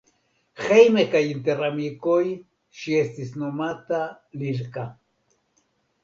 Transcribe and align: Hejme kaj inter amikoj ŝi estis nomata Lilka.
Hejme 0.67 1.01
kaj 1.09 1.19
inter 1.33 1.59
amikoj 1.67 2.23
ŝi 2.79 2.95
estis 3.01 3.35
nomata 3.41 3.99
Lilka. 4.45 4.87